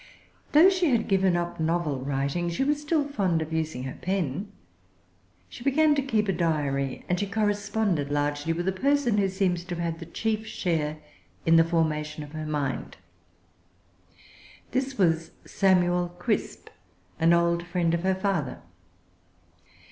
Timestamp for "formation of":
11.63-12.31